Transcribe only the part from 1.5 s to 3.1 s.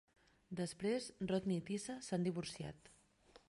i Tisa s'han divorciat.